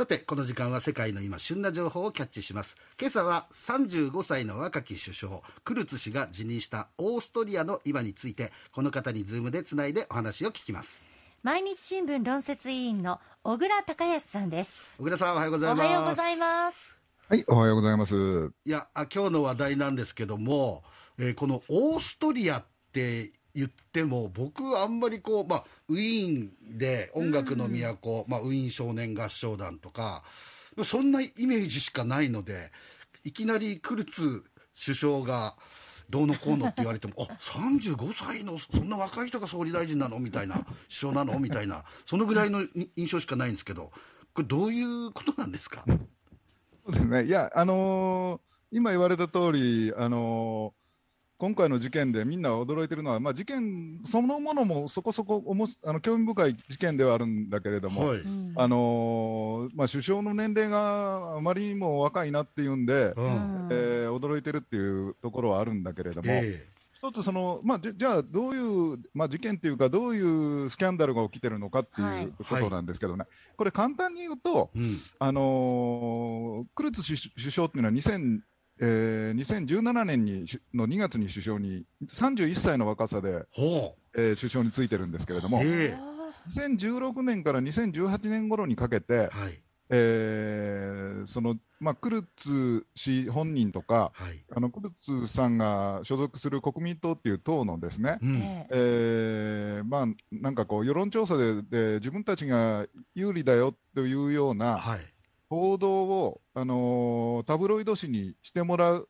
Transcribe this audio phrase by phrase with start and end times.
[0.00, 2.74] さてこの時間は世界の今旬な情報をキャッチします。
[2.98, 11.02] 今朝は35歳の若き首相クルツ氏が辞任したオーストリアの今についてこの方に Zoom でつないでお話を聞きます。
[11.42, 14.96] 毎日新聞論説委員の小倉隆康さんです。
[14.96, 15.84] 小倉さんおはようございます。
[15.84, 16.96] おはようございます。
[17.28, 18.50] はい、おはようございます。
[18.64, 20.82] いやあ今日の話題なんですけども、
[21.18, 22.64] えーこのオーストリアっ
[22.94, 30.22] て言っても僕あんまりこう、まあ、ウィーンで音楽の都、まあ、ウィーン少年合唱団とか
[30.84, 32.70] そんなイメージしかないので
[33.24, 34.44] いきなりクルツ
[34.82, 35.56] 首相が
[36.08, 40.56] どうのこうのって言われても あ35歳のそんな若い人が総理大臣なのみたいな
[40.88, 43.92] 首相なのみたいなそのぐらいのい印象しかないんですけど
[44.32, 45.84] これどういうことなんですか？
[46.86, 47.24] そうですね。
[47.26, 48.40] いや、あのー
[48.72, 50.79] 今言われた通り、あのー
[51.40, 58.18] 今回の事件でみんな驚いてるのは、まあ、事件そのものもそこそこおもしあの興味深い事件ではあるんだけれども、はい。
[58.18, 58.52] うん。
[58.54, 63.26] あのーまあ、首相の年齢があまりにも若いなっていうんで、ううん。
[63.26, 66.66] んえー驚いてるっていうところはあるんだけれども、え
[67.02, 70.20] 一つその、まあ、じゃじゃあ、どういう、まあ、事件っていうか、どうい
[70.64, 72.24] うスキャンダルが起きてるのかってはい。
[72.24, 73.24] いうことなんですけどね、
[73.56, 74.96] これ、簡単に言うと、えうん。
[75.18, 78.40] あのークルツ首首相っていうのは2000、
[78.80, 86.10] えー2017年にしの2月に首相に、31歳の若さで、ほえー首相についてるんですけれども、ええ。
[86.58, 89.62] 2016年から2018年頃にかけて、うはい。
[89.92, 94.44] えーそのまあ、クルツ氏本人とか、はい。
[94.54, 98.36] あのクルツさんが所属する国民党っていう党のですね、うん。
[98.36, 98.68] ええ。
[98.70, 105.00] えーまあ、なんかこう、世論調査でで自分たちが有利だよというようなはい
[105.50, 109.08] 報道を、あのータブロイド紙にしてもらう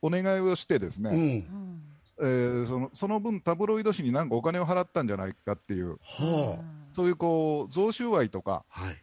[0.00, 1.18] お願いをしてですね、うん。
[1.18, 1.82] うん
[2.22, 8.94] えーそのその分、タブロイド紙に何かお金を払ったんじゃないかっていう、はそういうこう贈収賄とかあはい。
[8.94, 8.96] っ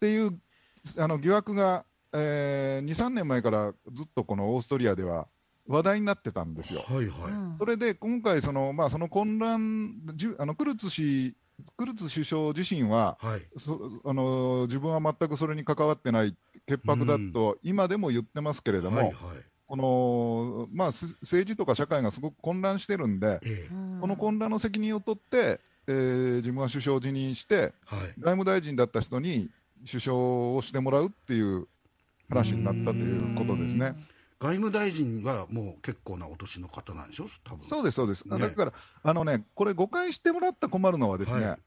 [0.00, 0.38] ていう
[0.98, 5.28] あの疑惑が、えー2、3年前からずっとこのオーストリアでは
[5.68, 6.82] 話題になってたんですよ。
[6.88, 7.32] はいはい。
[7.32, 11.36] うんそれで今回その、まあ、その混乱、じゅあのクルツ氏、
[11.76, 13.42] クルツ首相自身は、はい。
[13.56, 16.36] そあの自分は全くそれに関わってない
[16.66, 19.16] 潔白だと今でも言ってますけれども、はいはい。
[19.66, 23.74] このまあ、す政治とか社会がすごく混乱してるんで、ええ。
[23.74, 24.00] うん。
[24.00, 28.00] この混乱の責任を取って、えー自分は首相を辞任して、はい。
[28.18, 29.50] 外務大臣だった人に
[29.86, 31.66] 首相をしてもらうっていう
[32.28, 33.94] 話になったということですね。
[34.40, 37.28] 外務大臣はもう結構なお年の方なんでしょ？
[37.44, 37.64] 多分。
[37.64, 38.28] そうです、そうです。
[38.28, 38.38] ね。
[38.38, 38.72] だから、
[39.02, 41.58] あのね、これ誤解してもらったら困るのはですね、はい。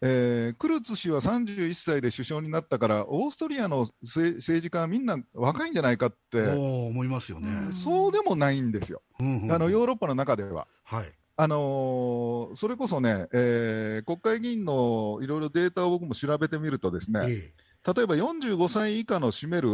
[0.00, 7.48] えークルツ氏は31歳で首相になったから、オーストリアの政政治家はみんな若いんじゃないかって、思いますよね。
[7.48, 10.68] うんそうでもないんですよ、うんうんあのヨーロッパの中では。
[10.84, 11.12] はい。
[11.40, 17.52] あのーそれこそね、えー国会議員のいろいろデータを僕も調べてみるとですね、え
[17.94, 19.70] 例えば45歳以下の占める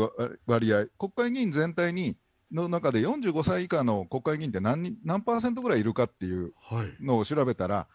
[0.47, 2.17] 割合、国会議員全体に
[2.55, 6.97] の中で45歳以下の国会議員って何人何パーセントぐらいいるかっていうえはい。
[7.01, 7.89] のを調べたら、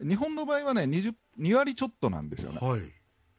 [0.00, 0.08] うん。
[0.08, 2.58] 日本の場合はね20 2割ちょっとなんですよね。
[2.60, 2.80] はい。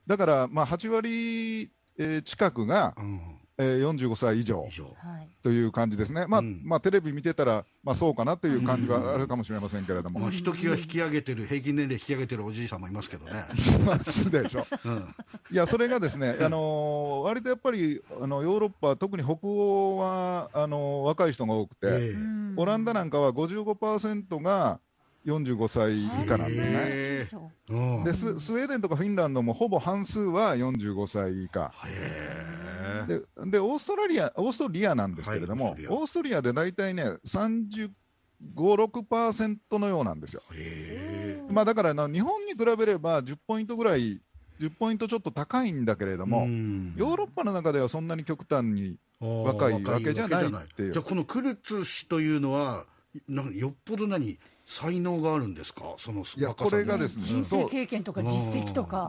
[0.08, 4.68] だから、まあ、8割、えー近くが、うんえー45歳以上。
[5.42, 6.62] という感じですね、まあうん。
[6.64, 13.46] まあ、テレビ見てたら、まあ、そうかなという感じはあるかもしれませんけれども、まあひときわ引き上げてる平均年齢引き上げてるおじいさんもいますけどね。
[13.86, 14.66] まあすでしょ。
[14.86, 15.16] うん。
[15.52, 22.54] いや、それがですね、あのー割とやっぱりあのヨーロッパ、特に北欧はあのー若い人が多くて、えうん。
[22.58, 24.80] オランダなんかは55%が
[25.26, 26.78] 45歳以下なんですね。
[26.82, 27.42] えそう。
[27.70, 28.04] えうん。
[28.04, 31.72] でススウェーデンとかフィンランドもほぼ半数は45歳以下。
[31.86, 32.63] へ
[33.10, 36.42] えででオーストラリア、オーストリアなんですけれども、はいオーストリア。
[36.42, 37.90] で大体ね、35、
[38.54, 40.44] 6%のようなんですよ。
[41.50, 44.22] まあ、だからな日本に比べれば10ポイントぐらい、
[44.60, 46.94] 10ポイントちょっと高いんだけれども、うん。
[46.98, 50.94] ヨーロッパの中ではそんなに極端に若いわけじゃないっていう。
[50.94, 52.86] じゃあこのクルツ氏というのは
[53.28, 54.40] なんよっぽど何？
[54.74, 55.94] 才能があるんですか？
[55.98, 59.08] そのいや若さこれがですね人生経験とか実績とか。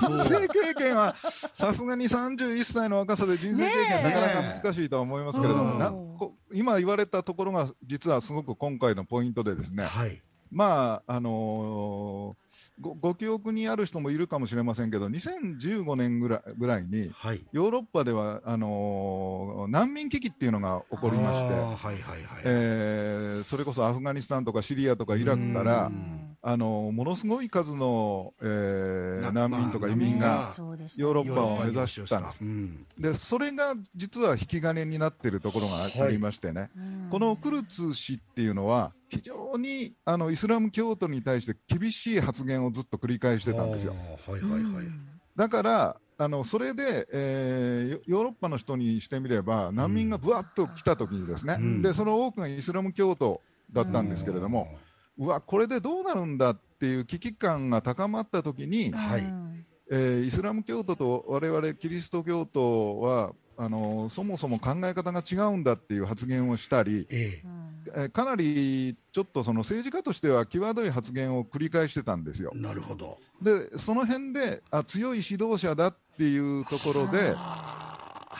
[0.00, 1.14] 人生経験は
[1.54, 5.78] さすがに31歳の若さで人生経験なかなか難しいとは思いますけれども、うん。
[5.78, 10.22] なこ今言われたところが実はすごく今回のポイントでですね、はい
[10.52, 12.42] まああのー
[12.78, 17.42] ごご記憶にある人もいるかもしれませんけど2015年ぐらいぐらいにはい。
[17.52, 26.11] ヨーロッパではあのー難民危機っていうのが起こりましてはいはいはい、えーそれこそアフガニスタンとかシリアとかイラクから、うん
[26.44, 32.40] あのものすごい数の、えーな難民とか移民まあがヨーロッパを目指したんです。
[32.42, 32.84] うん。
[32.98, 37.08] でそれが実は引き金になっているところがありましてね、うん。
[37.10, 43.94] このクルツ氏っていうのは、非常にあのイスラム教徒に対して厳しい発言をずっと繰り返してたんですよ。
[44.26, 45.08] はいはいはい、うん。
[45.36, 51.82] だから、あのそれで、えーヨヨーロッパの人にしてみれば、難民がぶわっと来たときにですね、うん。
[51.82, 53.40] でその多くがイスラム教徒
[53.72, 54.76] だったんですけれども、
[55.18, 59.20] うわ、これでどうなるんだっていう危機感が高まったときに、はい。
[59.20, 67.62] うんえーイスラム教徒と我々キリスト教徒はあのそもそも考え方が違うんだっていう発言をしたり、えうん
[67.94, 72.52] えーかなりちょっとその政治家としては際どい発言を繰り返してたんですよ。
[72.54, 72.58] え。
[72.58, 73.18] なるほど。
[73.42, 77.34] でその辺であ強い指導者だっていうところで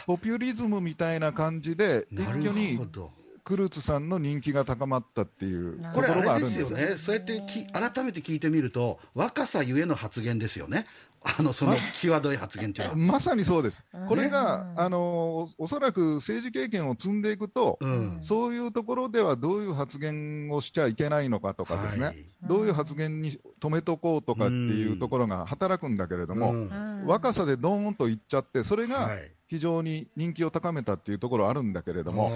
[0.07, 3.11] ポピュリズムみたいな感じで一なる挙にほど
[3.45, 6.79] クルーツさんの人気が高まったっていうところがあれであるんですすよ。
[6.79, 6.99] よね。
[6.99, 10.87] そうやってき改めて聞いてみると若さゆえの発言ですよね。
[11.25, 13.13] あのその際どい発言っていうのは。
[13.15, 13.85] まさにそうです。
[13.95, 14.09] うん。
[14.09, 18.19] これが、うんあのおおそらく政治経験を積んでいくと、うん。
[18.23, 22.27] そういうところではどういう発言をしちゃいけないのかとかですね、はい。
[22.49, 26.69] どういう発言に止めとこうとかっていうところが働くんだけれども、うん。
[26.69, 27.07] うん。
[27.07, 32.33] 若さでドーンといっちゃって、それがはい非常に人気を高めたっていうところあるんだけれども、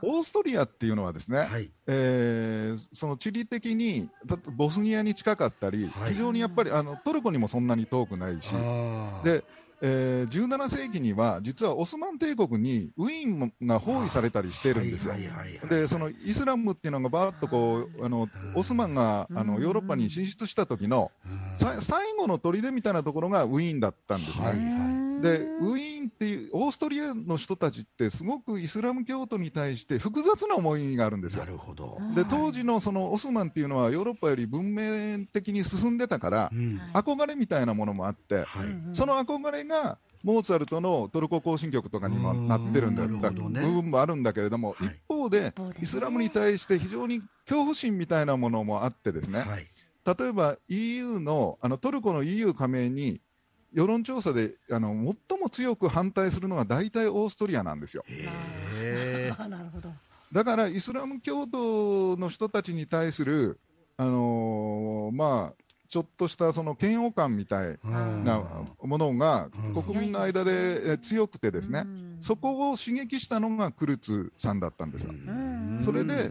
[0.00, 1.70] オーストリアっていうのはですね、はい。
[1.86, 4.08] えーその地理的に
[4.56, 6.14] ボスニアに近かったり、はい。
[6.14, 8.54] 非常にやっぱりあのトルコにもそんなに遠くないし、
[9.24, 9.44] で
[9.82, 15.12] えー17世紀には実はオスマン帝国にウィーンが包囲されたしてるんですよ。
[15.68, 21.12] でそのイスラムっていうのがばーっとこうあのオスマンがあのヨーロッパに進出した時の
[21.82, 24.46] 最後の砦みたいなところがウィーンだったんですね。
[25.18, 31.44] はいでウィーンっていうオーストリアの人たちってすごくイスラム教徒に対して複雑な思いがあるんですよ。
[31.44, 31.50] な。
[31.50, 31.98] るほど。
[32.14, 36.80] で当時のそのオスマンっていうのはヨーロッパより文明的に進んでたからうん。
[36.94, 38.46] 憧れみたいなものもあってはい。
[38.92, 43.60] その憧れがモーツァルトのトルコ行進曲とかにもなってるんだうんなるほどね。
[43.60, 44.88] 部分もあるんだけれども、はい。
[44.88, 49.66] 一方でイスラムに対して非常に恐怖心みたいなものもあってですね、はい。
[50.18, 53.20] 例えば EU のあのトルコの EU 加盟に
[53.72, 58.04] 世論調査であの最も強く反対するのが大体オーストリアなんですよ。
[59.48, 59.92] なるほど。
[60.32, 63.58] だからイスラム教徒の人たちに対する、
[63.96, 68.42] あのーまあ、ちょっとしたその嫌悪感みたいな
[68.82, 72.16] ものがうん国民の間でえ強くてですね、うん。
[72.20, 75.08] そこを刺激したのがクルツさんだったんです
[75.82, 76.30] それで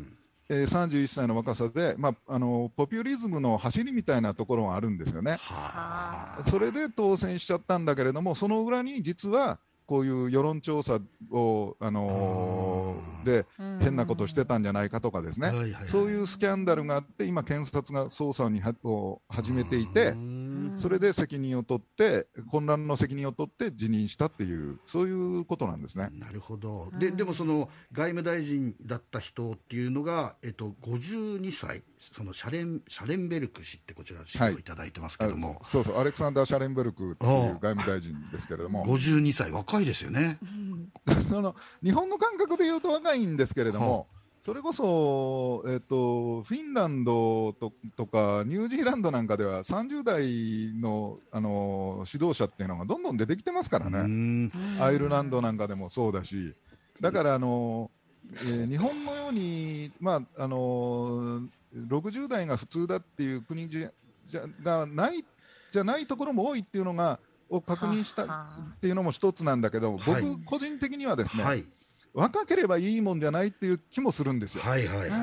[0.49, 5.37] えー31歳の若さで、まあ、あのポピュリズムの走りみたいなところがあるんですよね。
[5.41, 10.99] はそれで当選しちゃったんだけれども、その裏に実はこういう世論調査
[11.31, 13.25] を、あのー。
[13.25, 13.79] でうん。
[13.79, 15.87] 変なことしてたんじゃないかとかですね、はいはいはい。
[15.87, 20.36] そういうスキャンダルがあって、今、検察が捜査にはを始めていてう、ん
[20.77, 26.09] それで責任を取って、混乱の責任を取って辞任したっていう、そういうことなんですね。
[26.11, 26.99] なるほど、うん。
[26.99, 31.83] ででもその外務大臣だった人っていうのが、えっと、52歳、
[32.15, 40.37] そのシャレンシャレンベルク氏って、こちら、資料いただいてますけあども、そうそう、アレクサンダー・シャレンベルクっていう外務大臣ですけれども、52歳、若いですよね。
[41.29, 44.07] その日本の感覚で言うと若いんですけれども、
[44.47, 54.51] それこそ、えっと、フィンランドととかニュージーランドなんかでは30代のあの指導者っていうのがどんどん出てきてますからね、うん。
[54.79, 56.55] アイルランドなんかでもそうだし、
[57.01, 57.91] だからあの、
[58.35, 61.41] えー日本のように、まああの
[61.75, 63.91] 60代が普通だっていう国じゃ
[64.29, 65.25] じゃがない
[65.73, 67.19] じゃないところも多いっていうのが
[67.49, 68.27] を確認したっ
[68.79, 70.21] ていうのも一つなんだけど、はい。
[70.21, 71.65] 僕個人的にはですね、はい
[72.17, 74.63] 若ければいいもんじゃないっていう気もするんですよ。
[74.63, 75.13] はいはいはい、う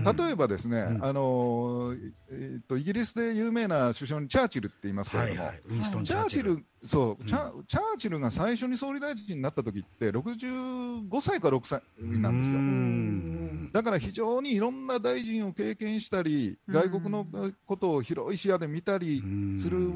[0.00, 0.04] ん。
[0.04, 1.02] 例えばですね、うん。
[1.02, 7.26] あのーえーっとイギリスで有名な首相にチャーチルって言いますけれども、はいはい、チャーチル、そう、うん。
[7.26, 12.58] チャチャーチルが最初に総理大臣になった時って、65歳か6歳なんですよ。
[12.58, 12.62] う。
[12.62, 13.70] ん。
[13.72, 16.74] だから非常にいろんな大臣を経験したり、うん。
[16.74, 17.26] 外国の
[17.64, 19.22] ことを広い視野で見たり
[19.58, 19.90] する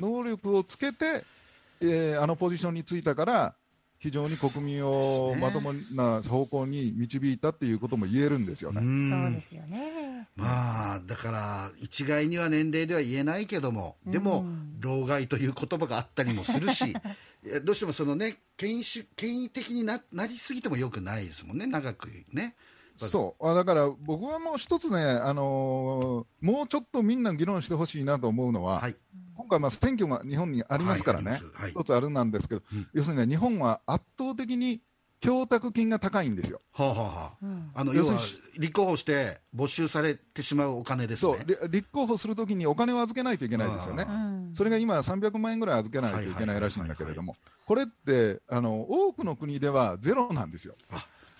[0.00, 1.24] 能力をつけて、
[1.80, 3.54] えーあのポジションについたから、
[4.00, 8.80] 非常に国民をまともな方向に導いたっていうことも言えるんですよね。
[8.80, 10.26] そうですよね。
[10.36, 16.96] まあだから一概には年齢では言えないけどもでも、うん老害という言葉があったりもするし
[17.64, 22.56] どうしてもそのね権威主権威的にななりすぎてもよくないですもんね長くね
[23.08, 23.48] そう。
[23.48, 28.96] あだから僕はもう一つね、あのーもうちょっとみんな議論してほしいなと思うのは、はい。
[29.34, 31.70] 今回、まあ選挙が日本にありますからね、はいありますはい。
[31.72, 32.88] 一つあるなんですけど、うん。
[32.92, 34.80] 要するにね、日本は圧倒的に
[35.20, 36.60] 供託金が高いんですよ。
[36.72, 37.70] はあ、はあはあ、うん。
[37.74, 38.16] あの要する
[38.54, 41.36] に立候補して没収されてしまうお金ですね。
[41.38, 41.68] そう。
[41.68, 44.06] り立候補するときにお金を預けないといけないですよね。
[44.08, 44.12] あ。
[44.12, 50.74] うんそれが今、300万円ぐらい預けないといけないらしいんだけれども、これってあの多くの国ではゼロなんですよ。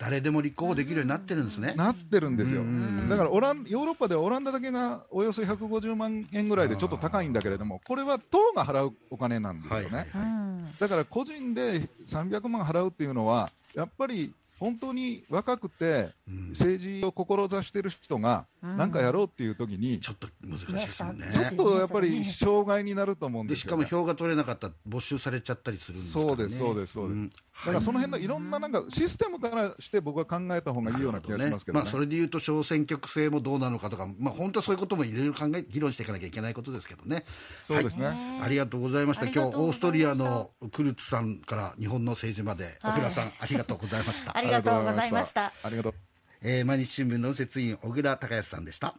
[0.01, 1.75] 誰でも立候補できるようになってるんですね。
[1.77, 3.07] なってるんですようん。
[3.07, 10.07] だからオランヨーロッパではオランダだけがおよそ150万円ぐらいでちょっと高いんだけれども、これは党が払うお金なんですよね。
[10.79, 21.25] だから個人で300万払うっていうのは、やっぱり本当に若くて、うん政治を志してる人が、うんなんかやろうっていう時に、ちょっと難しいですよね。
[21.25, 24.01] ねちょっとやっぱり障害になると思うんでしかもですよ、ね。
[24.03, 26.31] 票が取れなかったら没収されちゃったりするんですからね。
[26.31, 27.31] そうですそうですそうですん
[27.65, 31.83] だからその辺のいろんななんかシステムからして僕は考えた方がいいような気がしますけどね。
[31.83, 37.23] まあ、それでいうと小選挙区制もどうなのかとか、まあ、本当はそういうこともいろいろ考え議論していかなきゃいけないことですけどね。
[37.61, 38.09] そうですね。
[38.09, 39.25] ねありがとうございました。
[39.25, 44.35] 今日オーストリアのクルツさんから日本の政治まで、はい小倉さんありがとうございました。
[44.35, 45.53] ありがとうございました。
[45.61, 45.93] ありがとう。
[46.41, 48.95] えー毎日新聞論説委員小倉隆康さんでした。